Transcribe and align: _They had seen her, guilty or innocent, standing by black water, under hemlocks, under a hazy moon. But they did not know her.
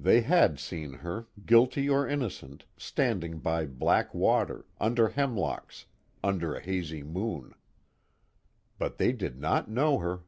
_They 0.02 0.22
had 0.22 0.58
seen 0.58 0.94
her, 0.94 1.26
guilty 1.44 1.90
or 1.90 2.08
innocent, 2.08 2.64
standing 2.78 3.40
by 3.40 3.66
black 3.66 4.14
water, 4.14 4.64
under 4.80 5.10
hemlocks, 5.10 5.84
under 6.24 6.54
a 6.54 6.62
hazy 6.62 7.02
moon. 7.02 7.54
But 8.78 8.96
they 8.96 9.12
did 9.12 9.38
not 9.38 9.68
know 9.70 9.98
her. 9.98 10.22